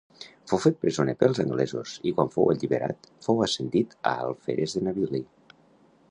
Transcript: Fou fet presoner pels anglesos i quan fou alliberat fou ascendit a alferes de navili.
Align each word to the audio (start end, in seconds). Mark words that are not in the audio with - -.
Fou 0.51 0.59
fet 0.61 0.77
presoner 0.85 1.13
pels 1.23 1.41
anglesos 1.43 1.93
i 2.11 2.13
quan 2.19 2.31
fou 2.37 2.49
alliberat 2.53 3.09
fou 3.27 3.43
ascendit 3.47 3.93
a 4.13 4.15
alferes 4.29 4.75
de 4.79 4.83
navili. 4.89 5.21